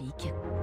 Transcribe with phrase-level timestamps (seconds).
[0.00, 0.59] Classique.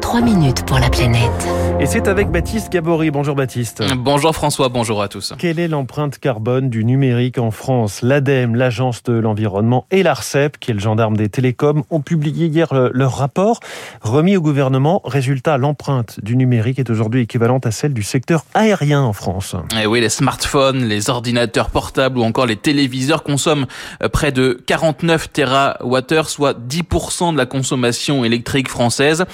[0.00, 1.48] 3 minutes pour la planète.
[1.80, 3.10] Et c'est avec Baptiste Gabory.
[3.10, 3.82] Bonjour Baptiste.
[3.96, 5.34] Bonjour François, bonjour à tous.
[5.36, 8.02] Quelle est l'empreinte carbone du numérique en France?
[8.02, 12.68] L'ADEME, l'Agence de l'environnement et l'ARCEP, qui est le gendarme des télécoms, ont publié hier
[12.92, 13.58] leur rapport
[14.00, 15.02] remis au gouvernement.
[15.04, 19.56] Résultat, l'empreinte du numérique est aujourd'hui équivalente à celle du secteur aérien en France.
[19.72, 23.66] Et eh oui, les smartphones, les ordinateurs portables ou encore les téléviseurs consomment
[24.02, 29.24] euh, près de 49 TWh, soit 10% de la consommation électrique française.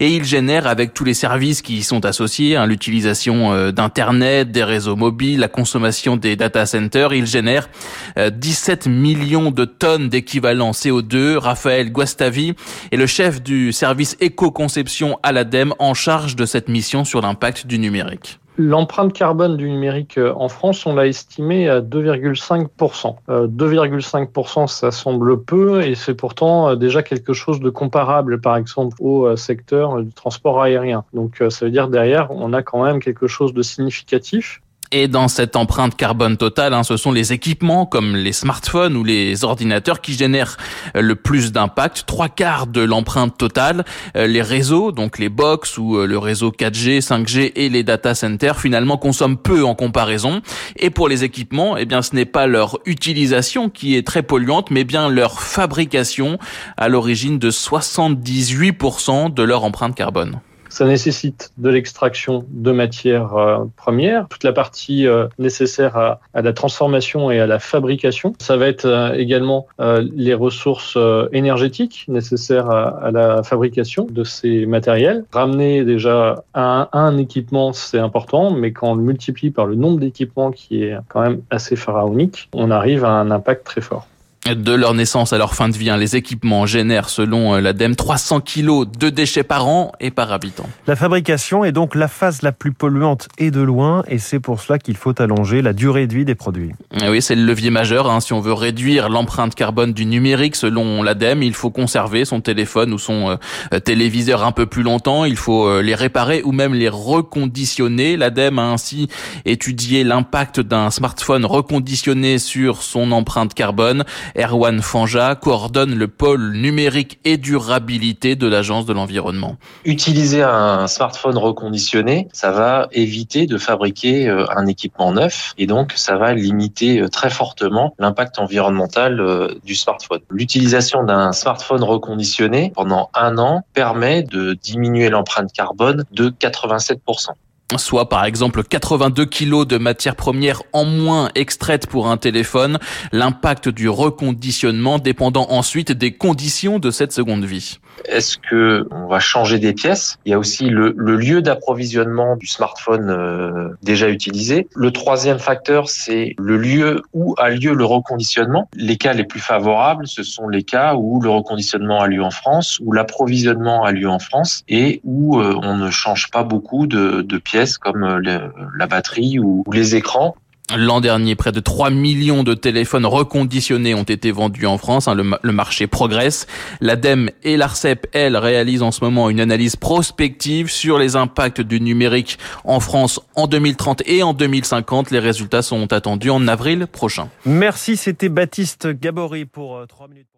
[0.00, 4.50] Et ils génère avec tous les services qui y sont associés, hein, l'utilisation euh, d'internet,
[4.50, 7.68] des réseaux mobiles, la consommation des data centers, il génère
[8.16, 11.36] 17 euh, millions de tonnes d'équivalent CO2.
[11.36, 12.54] Raphaël Guastavi
[12.90, 17.66] est le chef du service éco-conception à l'ADEME en charge de cette mission sur l'impact
[17.66, 18.38] du numérique.
[18.64, 23.16] L'empreinte carbone du numérique euh, en France, on l'a estimée à 2,5%.
[23.28, 28.56] 2,5%, euh, ça semble peu et c'est pourtant euh, déjà quelque chose de comparable, par
[28.56, 31.04] exemple, au secteur du transport aérien.
[31.12, 34.61] Donc ça veut dire derrière, on a quand même quelque chose de significatif.
[34.94, 39.04] Et dans cette empreinte carbone totale, hein, ce sont les équipements comme les smartphones ou
[39.04, 40.58] les ordinateurs qui génèrent
[40.96, 42.04] euh, le plus d'impact.
[42.06, 43.86] Trois quarts de l'empreinte totale.
[44.16, 48.14] Euh, les réseaux, donc les box ou euh, le réseau 4G, 5G et les data
[48.14, 50.42] centers, finalement consomment peu en comparaison.
[50.76, 54.70] Et pour les équipements, eh bien, ce n'est pas leur utilisation qui est très polluante,
[54.70, 56.38] mais bien leur fabrication
[56.76, 60.40] à l'origine de 78% de leur empreinte carbone.
[60.72, 66.54] Ça nécessite de l'extraction de matières euh, premières, toute la partie euh, nécessaire à, la
[66.54, 68.32] transformation et à la fabrication.
[68.38, 70.96] Ça va être euh, également les ressources
[71.32, 75.24] énergétiques nécessaires à, la fabrication de ces matériels.
[75.30, 80.00] Ramener déjà un, un équipement, c'est important, mais quand on le multiplie par le nombre
[80.00, 84.06] d'équipements qui est quand même assez pharaonique, on arrive à un impact très fort
[84.46, 85.88] de leur naissance à leur fin de vie.
[85.88, 85.96] Hein.
[85.96, 90.68] Les équipements génèrent, selon euh, l'ADEME, 300 kilos de déchets par an et par habitant.
[90.86, 94.60] La fabrication est donc la phase la plus polluante et de loin, et c'est pour
[94.60, 96.72] cela qu'il faut allonger la durée de vie des produits.
[97.00, 98.10] Eh oui, c'est le levier majeur.
[98.10, 98.20] Hein.
[98.20, 102.92] Si on veut réduire l'empreinte carbone du numérique, selon l'ADEME, il faut conserver son téléphone
[102.92, 103.38] ou son
[103.72, 105.24] euh, téléviseur un peu plus longtemps.
[105.24, 108.16] Il faut euh, les réparer ou même les reconditionner.
[108.16, 109.08] L'ADEME a ainsi
[109.44, 114.04] étudié l'impact d'un smartphone reconditionné sur son empreinte carbone.
[114.36, 119.56] Erwan Fanja coordonne le pôle numérique et durabilité de l'Agence de l'environnement.
[119.84, 125.92] Utiliser un smartphone reconditionné, ça va éviter de fabriquer euh, un équipement neuf et donc
[125.96, 130.20] ça va limiter euh, très fortement l'impact environnemental euh, du smartphone.
[130.30, 137.30] L'utilisation d'un smartphone reconditionné pendant un an permet de diminuer l'empreinte carbone de 87%
[137.78, 142.78] soit par exemple 82 kilos de matières premières en moins extraites pour un téléphone,
[143.12, 147.78] l'impact du reconditionnement dépendant ensuite des conditions de cette seconde vie.
[148.04, 150.18] Est-ce que on va changer des pièces?
[150.24, 154.68] Il y a aussi le, lieu d'approvisionnement du smartphone euh, déjà utilisé.
[154.74, 158.68] Le troisième facteur, c'est le lieu où a lieu le reconditionnement.
[158.74, 162.30] Les cas les plus favorables, ce sont les cas où le reconditionnement a lieu en
[162.30, 166.86] France, où l'approvisionnement a lieu en France et où euh, on ne change pas beaucoup
[166.86, 170.36] de, pièces comme euh, la batterie ou les écrans.
[170.76, 175.08] L'an dernier, près de 3 millions de téléphones reconditionnés ont été vendus en France.
[175.08, 176.46] Hein, le, marché progresse.
[176.80, 181.80] L'ADEME et l'ARCEP, elles, réalisent en ce moment une analyse prospective sur les impacts du
[181.80, 185.10] numérique en France en 2030 et en 2050.
[185.10, 187.28] Les résultats sont attendus en avril prochain.
[187.44, 190.32] Merci, c'était Baptiste Gabory pour 3 euh, minutes.